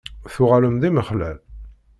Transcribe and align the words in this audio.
Tuɣalem 0.33 0.75
d 0.81 0.83
imexlal? 0.89 1.37